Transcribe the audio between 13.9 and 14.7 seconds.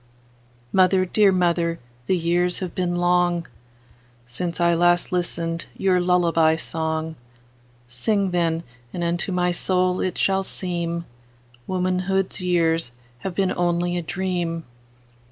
a dream.